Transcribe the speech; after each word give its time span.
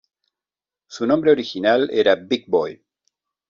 Su 0.87 1.05
nombre 1.05 1.29
original 1.29 1.87
era 1.93 2.15
"Big 2.15 2.45
Boy". 2.47 2.81